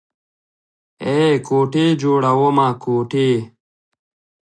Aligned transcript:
ای 1.05 1.27
کوټې 1.47 1.85
جوړومه 2.01 2.67
کوټې. 2.83 3.31